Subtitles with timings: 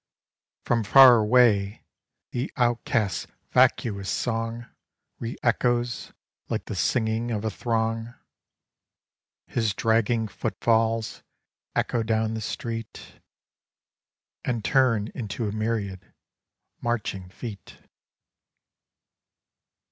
[0.65, 1.83] From far away
[2.31, 4.65] the outcast's vacuous song
[5.19, 6.11] Re echoes
[6.49, 8.15] like the singing of a throng;
[9.45, 11.21] His dragging footfalls
[11.75, 13.19] echo down the street,
[14.43, 16.11] And turn into a myriad
[16.81, 17.77] marching feet.